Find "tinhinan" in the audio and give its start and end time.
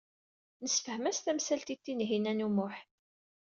1.77-2.45